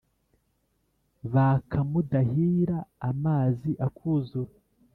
[1.33, 2.77] baka mudáhira
[3.09, 4.53] amazi akuzura